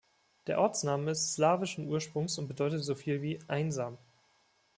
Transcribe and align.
Der 0.47 0.59
Ortsname 0.59 1.11
ist 1.11 1.35
slawischen 1.35 1.87
Ursprungs 1.87 2.39
und 2.39 2.47
bedeutet 2.47 2.81
so 2.83 2.95
viel 2.95 3.21
wie 3.21 3.37
"einsam". 3.47 3.99